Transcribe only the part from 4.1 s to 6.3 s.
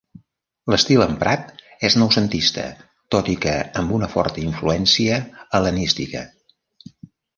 forta influència hel·lenística.